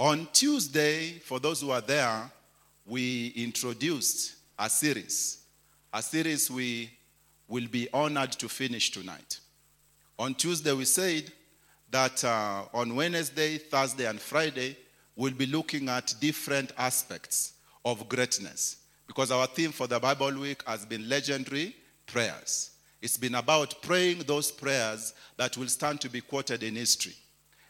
[0.00, 2.30] On Tuesday, for those who are there,
[2.86, 5.42] we introduced a series,
[5.92, 6.90] a series we
[7.46, 9.40] will be honored to finish tonight.
[10.18, 11.30] On Tuesday, we said
[11.90, 14.74] that uh, on Wednesday, Thursday, and Friday,
[15.16, 17.52] we'll be looking at different aspects
[17.84, 21.76] of greatness because our theme for the Bible week has been legendary
[22.06, 22.70] prayers.
[23.02, 27.16] It's been about praying those prayers that will stand to be quoted in history.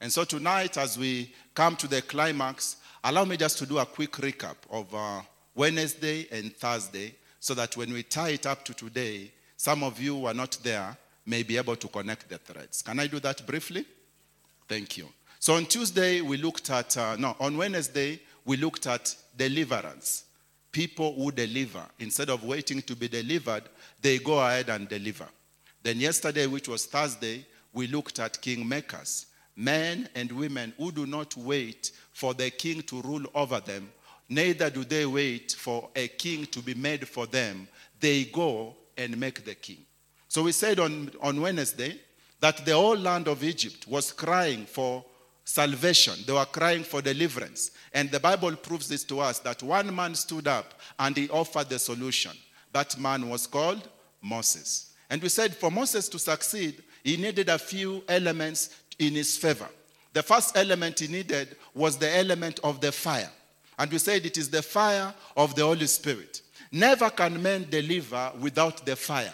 [0.00, 3.86] And so tonight, as we come to the climax, allow me just to do a
[3.86, 5.22] quick recap of uh,
[5.54, 10.16] Wednesday and Thursday so that when we tie it up to today, some of you
[10.16, 12.82] who are not there may be able to connect the threads.
[12.82, 13.84] Can I do that briefly?
[14.68, 15.08] Thank you.
[15.38, 20.24] So on Tuesday, we looked at, uh, no, on Wednesday, we looked at deliverance.
[20.72, 21.82] People who deliver.
[21.98, 23.64] Instead of waiting to be delivered,
[24.02, 25.26] they go ahead and deliver.
[25.82, 29.26] Then yesterday, which was Thursday, we looked at kingmakers.
[29.56, 33.90] Men and women who do not wait for the king to rule over them,
[34.28, 37.66] neither do they wait for a king to be made for them.
[37.98, 39.78] They go and make the king.
[40.28, 41.98] So we said on, on Wednesday
[42.40, 45.04] that the whole land of Egypt was crying for
[45.44, 46.14] salvation.
[46.26, 47.70] They were crying for deliverance.
[47.94, 51.70] And the Bible proves this to us that one man stood up and he offered
[51.70, 52.32] the solution.
[52.72, 53.88] That man was called
[54.20, 54.92] Moses.
[55.08, 59.68] And we said for Moses to succeed, he needed a few elements in his favor.
[60.12, 63.30] The first element he needed was the element of the fire.
[63.78, 66.40] And we said it is the fire of the Holy Spirit.
[66.72, 69.32] Never can men deliver without the fire.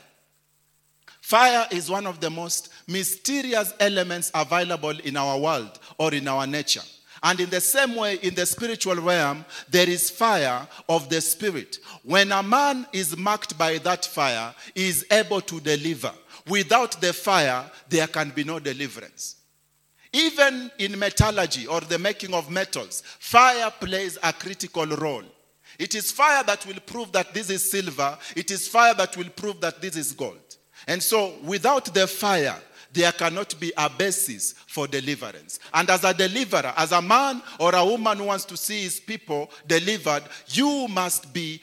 [1.20, 6.46] Fire is one of the most mysterious elements available in our world or in our
[6.46, 6.82] nature.
[7.22, 11.78] And in the same way, in the spiritual realm, there is fire of the spirit.
[12.02, 16.12] When a man is marked by that fire, he is able to deliver.
[16.48, 19.36] Without the fire, there can be no deliverance.
[20.12, 25.24] Even in metallurgy or the making of metals, fire plays a critical role.
[25.78, 29.30] It is fire that will prove that this is silver, it is fire that will
[29.30, 30.56] prove that this is gold.
[30.86, 32.56] And so, without the fire,
[32.92, 35.58] there cannot be a basis for deliverance.
[35.72, 39.00] And as a deliverer, as a man or a woman who wants to see his
[39.00, 41.60] people delivered, you must be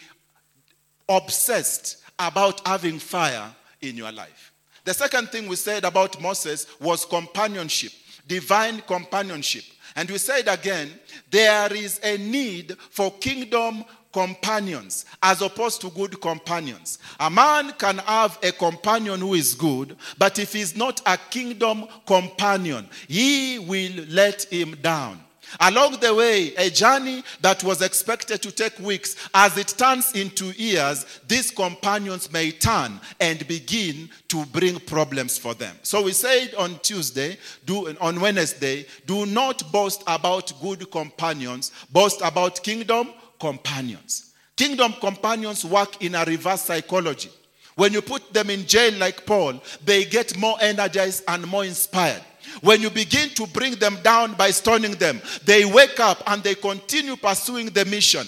[1.07, 4.53] obsessed about having fire in your life.
[4.85, 7.91] The second thing we said about Moses was companionship,
[8.29, 9.65] divine companionship.
[9.95, 10.91] And we said again,
[11.29, 16.99] there is a need for kingdom companions as opposed to good companions.
[17.19, 21.85] A man can have a companion who is good, but if he's not a kingdom
[22.05, 25.19] companion, he will let him down.
[25.59, 30.51] Along the way, a journey that was expected to take weeks, as it turns into
[30.51, 35.75] years, these companions may turn and begin to bring problems for them.
[35.81, 42.21] So we said on Tuesday, do, on Wednesday, do not boast about good companions, boast
[42.23, 43.09] about kingdom
[43.39, 44.33] companions.
[44.55, 47.29] Kingdom companions work in a reverse psychology.
[47.75, 52.21] When you put them in jail like Paul, they get more energized and more inspired.
[52.61, 56.55] When you begin to bring them down by stoning them, they wake up and they
[56.55, 58.27] continue pursuing the mission.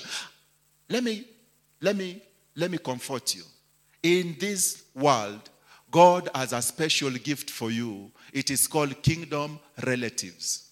[0.89, 1.25] Let me
[1.81, 2.21] let me
[2.55, 3.43] let me comfort you.
[4.03, 5.49] In this world,
[5.89, 8.11] God has a special gift for you.
[8.33, 10.69] It is called kingdom relatives.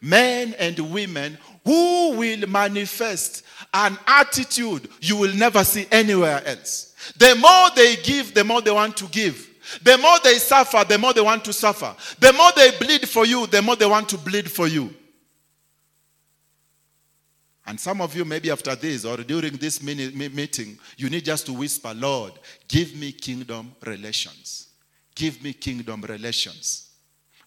[0.00, 6.94] Men and women who will manifest an attitude you will never see anywhere else.
[7.16, 9.49] The more they give, the more they want to give.
[9.82, 11.94] The more they suffer, the more they want to suffer.
[12.18, 14.94] The more they bleed for you, the more they want to bleed for you.
[17.66, 21.52] And some of you, maybe after this or during this meeting, you need just to
[21.52, 22.32] whisper, Lord,
[22.66, 24.68] give me kingdom relations.
[25.14, 26.90] Give me kingdom relations.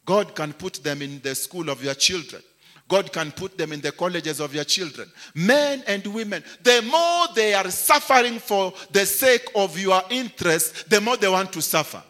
[0.06, 2.42] God can put them in the school of your children.
[2.88, 5.10] God can put them in the colleges of your children.
[5.34, 11.02] Men and women, the more they are suffering for the sake of your interest, the
[11.02, 12.04] more they want to suffer.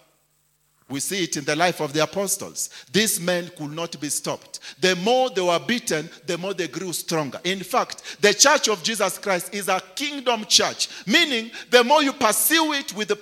[0.89, 2.69] We see it in the life of the apostles.
[2.91, 4.59] These men could not be stopped.
[4.81, 7.39] The more they were beaten, the more they grew stronger.
[7.43, 12.13] In fact, the church of Jesus Christ is a kingdom church, meaning the more you
[12.13, 13.15] pursue it with the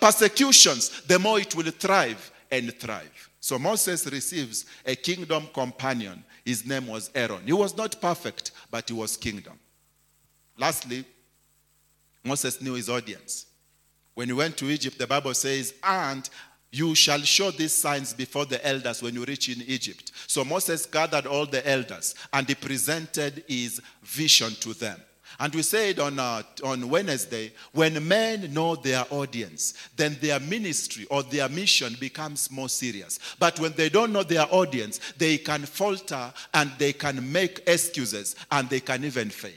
[0.00, 3.30] persecutions, the more it will thrive and thrive.
[3.40, 6.24] So Moses receives a kingdom companion.
[6.44, 7.42] His name was Aaron.
[7.44, 9.58] He was not perfect, but he was kingdom.
[10.56, 11.04] Lastly,
[12.24, 13.46] Moses knew his audience.
[14.14, 16.28] When he went to Egypt, the Bible says, and
[16.70, 20.12] you shall show these signs before the elders when you reach in Egypt.
[20.26, 25.00] So Moses gathered all the elders and he presented his vision to them.
[25.40, 31.06] And we said on, uh, on Wednesday, when men know their audience, then their ministry
[31.10, 33.20] or their mission becomes more serious.
[33.38, 38.34] But when they don't know their audience, they can falter and they can make excuses
[38.50, 39.52] and they can even fail.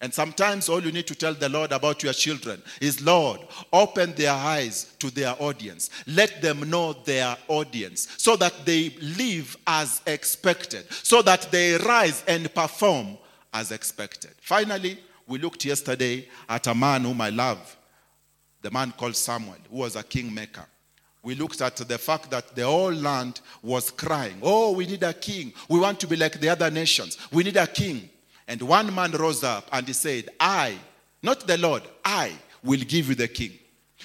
[0.00, 3.40] And sometimes all you need to tell the Lord about your children is, Lord,
[3.72, 5.88] open their eyes to their audience.
[6.06, 12.22] Let them know their audience so that they live as expected, so that they rise
[12.28, 13.16] and perform
[13.54, 14.32] as expected.
[14.42, 17.76] Finally, we looked yesterday at a man whom I love,
[18.60, 20.66] the man called Samuel, who was a kingmaker.
[21.22, 25.14] We looked at the fact that the whole land was crying, Oh, we need a
[25.14, 25.54] king.
[25.68, 27.16] We want to be like the other nations.
[27.32, 28.10] We need a king.
[28.48, 30.76] And one man rose up and he said, I,
[31.22, 32.32] not the Lord, I
[32.62, 33.52] will give you the king.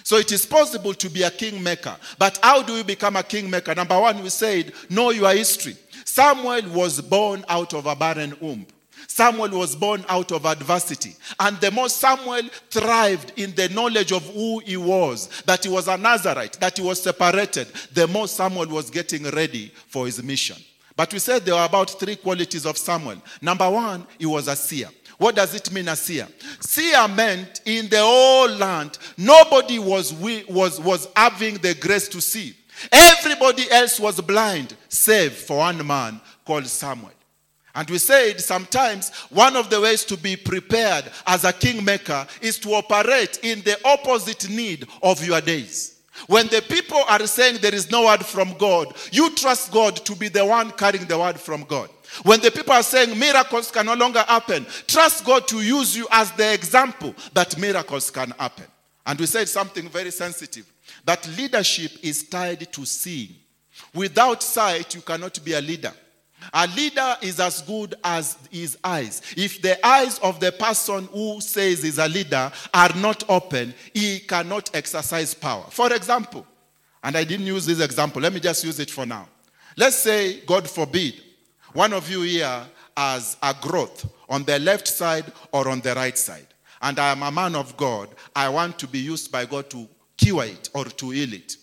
[0.03, 1.95] So it is possible to be a kingmaker.
[2.17, 3.75] But how do you become a kingmaker?
[3.75, 5.75] Number one, we said, know your history.
[6.05, 8.65] Samuel was born out of a barren womb.
[9.07, 11.15] Samuel was born out of adversity.
[11.39, 15.87] And the more Samuel thrived in the knowledge of who he was, that he was
[15.87, 20.57] a Nazarite, that he was separated, the more Samuel was getting ready for his mission.
[20.95, 23.21] But we said there were about three qualities of Samuel.
[23.41, 24.89] Number one, he was a seer.
[25.17, 26.27] What does it mean, a seer?
[26.59, 32.55] Seer meant in the whole land, nobody was, was, was having the grace to see.
[32.91, 37.11] Everybody else was blind, save for one man called Samuel.
[37.73, 42.59] And we said sometimes one of the ways to be prepared as a kingmaker is
[42.59, 46.00] to operate in the opposite need of your days.
[46.27, 50.15] When the people are saying there is no word from God, you trust God to
[50.15, 51.89] be the one carrying the word from God.
[52.23, 56.07] When the people are saying miracles can no longer happen, trust God to use you
[56.11, 58.65] as the example that miracles can happen.
[59.05, 60.71] And we said something very sensitive
[61.05, 63.35] that leadership is tied to seeing.
[63.93, 65.93] Without sight, you cannot be a leader.
[66.53, 69.21] A leader is as good as his eyes.
[69.37, 74.19] If the eyes of the person who says he's a leader are not open, he
[74.19, 75.65] cannot exercise power.
[75.69, 76.45] For example,
[77.03, 79.27] and I didn't use this example, let me just use it for now.
[79.77, 81.21] Let's say, God forbid,
[81.73, 82.65] one of you here
[82.97, 86.47] has a growth on the left side or on the right side.
[86.81, 88.09] And I am a man of God.
[88.35, 91.55] I want to be used by God to cure it or to heal it.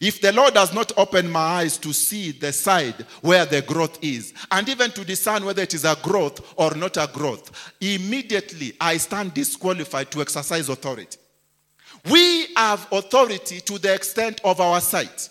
[0.00, 3.98] If the Lord does not open my eyes to see the side where the growth
[4.02, 8.74] is, and even to discern whether it is a growth or not a growth, immediately
[8.80, 11.18] I stand disqualified to exercise authority.
[12.10, 15.30] We have authority to the extent of our sight.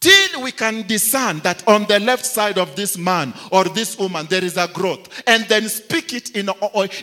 [0.00, 4.26] Till we can discern that on the left side of this man or this woman
[4.28, 6.50] there is a growth, and then speak it in,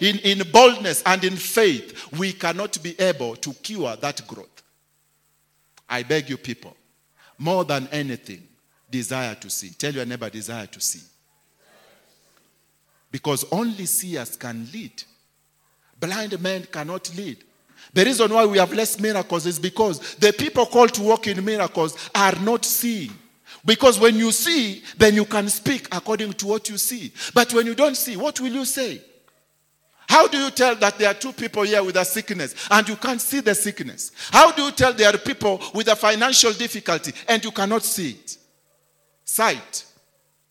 [0.01, 4.60] in, in boldness and in faith, we cannot be able to cure that growth.
[5.91, 6.75] I beg you, people,
[7.37, 8.47] more than anything,
[8.89, 9.69] desire to see.
[9.71, 11.01] Tell your neighbor, desire to see.
[13.11, 15.03] Because only seers can lead.
[15.99, 17.43] Blind men cannot lead.
[17.93, 21.43] The reason why we have less miracles is because the people called to walk in
[21.43, 23.11] miracles are not seeing.
[23.65, 27.11] Because when you see, then you can speak according to what you see.
[27.33, 29.01] But when you don't see, what will you say?
[30.11, 32.97] How do you tell that there are two people here with a sickness and you
[32.97, 34.11] can't see the sickness?
[34.29, 38.09] How do you tell there are people with a financial difficulty and you cannot see
[38.09, 38.37] it?
[39.23, 39.85] Sight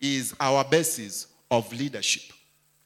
[0.01, 2.23] is our basis of leadership.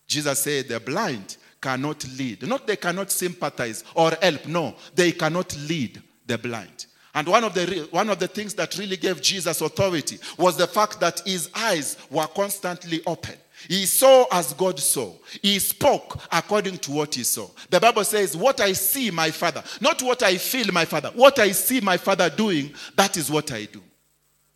[0.09, 2.45] Jesus said the blind cannot lead.
[2.45, 4.45] Not they cannot sympathize or help.
[4.49, 6.87] No, they cannot lead the blind.
[7.15, 10.67] And one of the one of the things that really gave Jesus authority was the
[10.67, 13.37] fact that his eyes were constantly open.
[13.69, 15.13] He saw as God saw.
[15.43, 17.49] He spoke according to what he saw.
[17.71, 21.39] The Bible says, What I see my father, not what I feel my father, what
[21.39, 23.83] I see my father doing, that is what I do.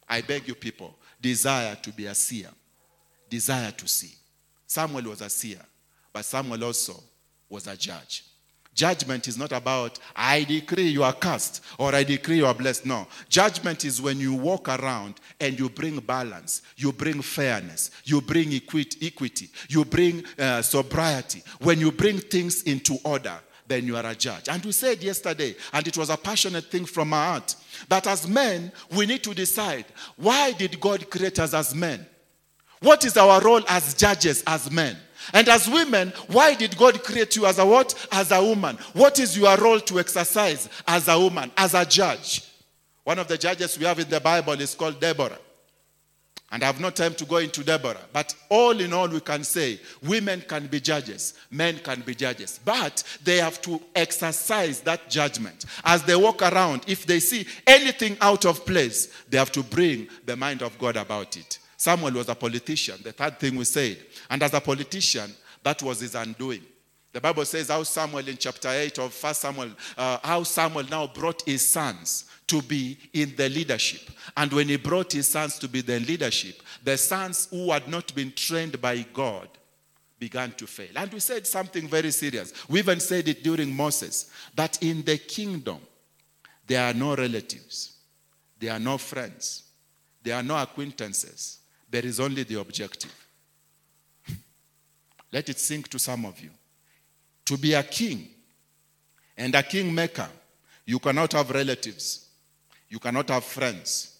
[0.08, 2.48] I beg you, people, desire to be a seer,
[3.28, 4.14] desire to see.
[4.66, 5.60] Samuel was a seer,
[6.12, 7.02] but Samuel also
[7.48, 8.24] was a judge.
[8.78, 12.86] Judgment is not about, I decree you are cast or I decree you are blessed.
[12.86, 13.08] No.
[13.28, 18.52] Judgment is when you walk around and you bring balance, you bring fairness, you bring
[18.52, 21.42] equity, you bring uh, sobriety.
[21.58, 23.34] When you bring things into order,
[23.66, 24.48] then you are a judge.
[24.48, 27.56] And we said yesterday, and it was a passionate thing from our heart,
[27.88, 32.06] that as men, we need to decide why did God create us as men?
[32.80, 34.96] What is our role as judges, as men?
[35.32, 37.94] And as women, why did God create you as a what?
[38.10, 38.76] As a woman.
[38.92, 42.44] What is your role to exercise as a woman, as a judge?
[43.04, 45.38] One of the judges we have in the Bible is called Deborah.
[46.50, 48.00] And I have no time to go into Deborah.
[48.12, 52.58] But all in all, we can say women can be judges, men can be judges.
[52.64, 55.66] But they have to exercise that judgment.
[55.84, 60.08] As they walk around, if they see anything out of place, they have to bring
[60.24, 61.58] the mind of God about it.
[61.78, 63.98] Samuel was a politician, the third thing we said.
[64.28, 65.32] And as a politician,
[65.62, 66.62] that was his undoing.
[67.12, 71.06] The Bible says how Samuel in chapter 8 of 1 Samuel, uh, how Samuel now
[71.06, 74.10] brought his sons to be in the leadership.
[74.36, 78.12] And when he brought his sons to be the leadership, the sons who had not
[78.12, 79.48] been trained by God
[80.18, 80.90] began to fail.
[80.96, 82.52] And we said something very serious.
[82.68, 85.78] We even said it during Moses that in the kingdom,
[86.66, 87.98] there are no relatives,
[88.58, 89.62] there are no friends,
[90.24, 91.60] there are no acquaintances.
[91.90, 93.14] There is only the objective.
[95.32, 96.50] Let it sink to some of you.
[97.46, 98.28] To be a king
[99.36, 100.28] and a kingmaker,
[100.84, 102.28] you cannot have relatives,
[102.88, 104.18] you cannot have friends,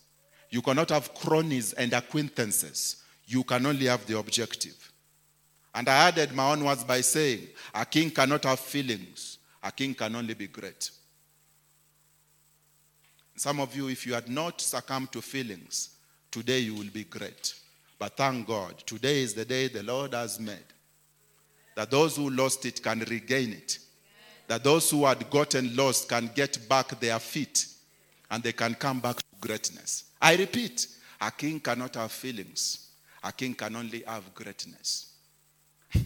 [0.51, 3.03] you cannot have cronies and acquaintances.
[3.27, 4.93] You can only have the objective.
[5.75, 9.95] And I added my own words by saying, a king cannot have feelings, a king
[9.95, 10.91] can only be great.
[13.37, 15.91] Some of you, if you had not succumbed to feelings,
[16.31, 17.55] today you will be great.
[17.99, 20.57] But thank God, today is the day the Lord has made.
[21.75, 23.79] That those who lost it can regain it.
[24.47, 27.67] That those who had gotten lost can get back their feet
[28.31, 30.05] and they can come back to greatness.
[30.21, 30.87] I repeat,
[31.21, 32.89] a king cannot have feelings,
[33.23, 35.13] a king can only have greatness.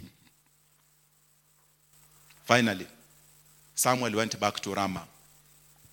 [2.45, 2.87] Finally,
[3.75, 5.07] Samuel went back to Ramah,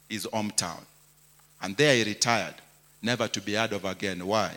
[0.07, 0.83] his hometown.
[1.61, 2.55] And there he retired,
[3.01, 4.25] never to be heard of again.
[4.25, 4.53] Why?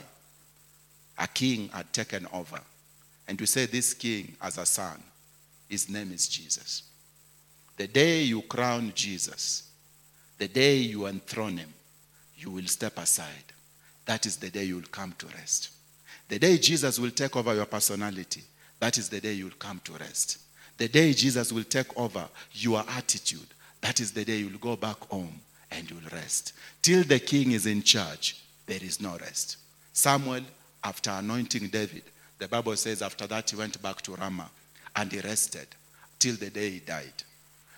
[1.19, 2.61] A king had taken over.
[3.29, 5.03] And we say this king has a son.
[5.69, 6.83] His name is Jesus.
[7.77, 9.71] The day you crown Jesus,
[10.39, 11.73] the day you enthrone him,
[12.37, 13.53] you will step aside.
[14.05, 15.71] That is the day you will come to rest.
[16.29, 18.43] The day Jesus will take over your personality,
[18.81, 20.39] that is the day you will come to rest.
[20.77, 23.47] The day Jesus will take over your attitude,
[23.81, 25.41] that is the day you will go back home
[25.73, 26.53] and you will rest.
[26.81, 29.57] Till the king is in charge, there is no rest.
[29.93, 30.43] Samuel,
[30.85, 32.03] after anointing David,
[32.39, 34.51] the Bible says after that he went back to Ramah
[34.97, 35.67] and he rested
[36.19, 37.13] till the day he died.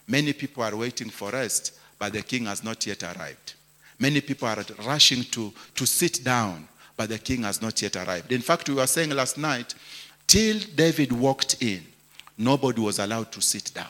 [0.07, 3.55] Many people are waiting for rest, but the king has not yet arrived.
[3.99, 8.33] Many people are rushing to, to sit down, but the king has not yet arrived.
[8.33, 9.75] In fact, we were saying last night,
[10.27, 11.83] till David walked in,
[12.37, 13.87] nobody was allowed to sit down.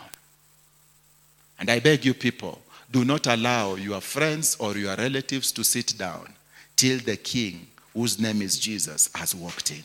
[1.58, 2.60] And I beg you, people,
[2.94, 6.32] do not allow your friends or your relatives to sit down
[6.76, 9.82] till the king, whose name is Jesus, has walked in.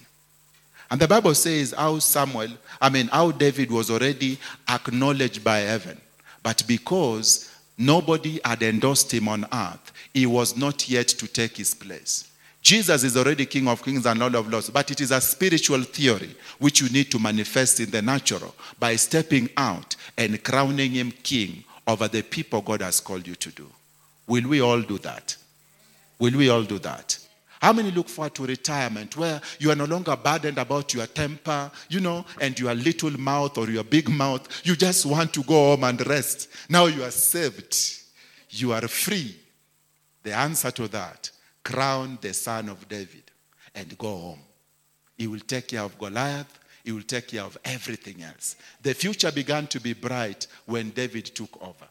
[0.92, 2.50] And the Bible says how Samuel,
[2.80, 4.38] I mean, how David was already
[4.70, 6.00] acknowledged by heaven.
[6.44, 11.74] But because nobody had endorsed him on earth, he was not yet to take his
[11.74, 12.30] place.
[12.62, 15.82] Jesus is already King of Kings and Lord of Lords, but it is a spiritual
[15.82, 21.12] theory which you need to manifest in the natural by stepping out and crowning him
[21.24, 23.67] King over the people God has called you to do.
[24.27, 25.36] Will we all do that?
[26.19, 27.17] Will we all do that?
[27.62, 31.69] How many look forward to retirement where you are no longer burdened about your temper,
[31.89, 34.48] you know, and your little mouth or your big mouth?
[34.65, 36.48] You just want to go home and rest.
[36.69, 37.75] Now you are saved,
[38.51, 39.36] you are free.
[40.24, 41.31] The answer to that
[41.63, 43.24] crown the son of David
[43.75, 44.39] and go home.
[45.17, 48.55] He will take care of Goliath, he will take care of everything else.
[48.81, 51.86] The future began to be bright when David took over.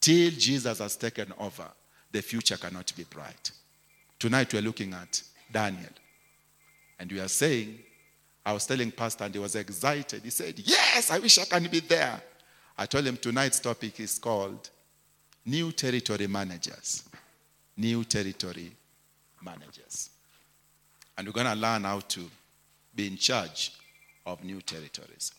[0.00, 1.68] Till Jesus has taken over,
[2.10, 3.52] the future cannot be bright.
[4.18, 5.22] Tonight we're looking at
[5.52, 5.92] Daniel.
[6.98, 7.78] And we are saying,
[8.44, 10.22] I was telling Pastor, and he was excited.
[10.24, 12.20] He said, Yes, I wish I can be there.
[12.76, 14.68] I told him tonight's topic is called
[15.46, 17.04] New Territory Managers.
[17.76, 18.72] New Territory
[19.44, 20.10] Managers.
[21.16, 22.28] And we're going to learn how to
[22.96, 23.77] be in charge
[24.28, 25.32] of new territories.